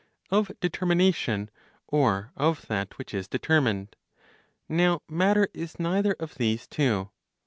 [0.31, 1.51] Of determination,
[1.87, 3.95] or of that which is determined?
[4.67, 7.11] Now matter is neither of these two.